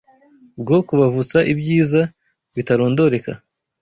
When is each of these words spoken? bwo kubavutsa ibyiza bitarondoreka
bwo 0.61 0.77
kubavutsa 0.87 1.37
ibyiza 1.51 2.01
bitarondoreka 2.55 3.31